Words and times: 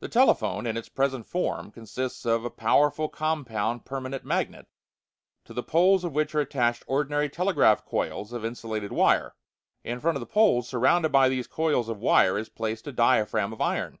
The 0.00 0.08
telephone, 0.08 0.66
in 0.66 0.78
its 0.78 0.88
present 0.88 1.26
form, 1.26 1.70
consists 1.70 2.24
of 2.24 2.42
a 2.42 2.48
powerful 2.50 3.10
compound 3.10 3.84
permanent 3.84 4.24
magnet, 4.24 4.66
to 5.44 5.52
the 5.52 5.62
poles 5.62 6.04
of 6.04 6.14
which 6.14 6.34
are 6.34 6.40
attached 6.40 6.84
ordinary 6.86 7.28
telegraph 7.28 7.84
coils 7.84 8.32
of 8.32 8.46
insulated 8.46 8.92
wire. 8.92 9.36
In 9.84 10.00
front 10.00 10.16
of 10.16 10.20
the 10.20 10.24
poles, 10.26 10.66
surrounded 10.66 11.12
by 11.12 11.28
these 11.28 11.46
coils 11.46 11.90
of 11.90 11.98
wire, 12.00 12.38
is 12.38 12.48
placed 12.48 12.86
a 12.86 12.92
diaphragm 12.92 13.52
of 13.52 13.60
iron. 13.60 13.98